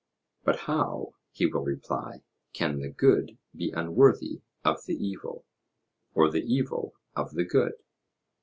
[0.43, 5.45] 'But how,' he will reply, 'can the good be unworthy of the evil,
[6.15, 7.83] or the evil of the good'?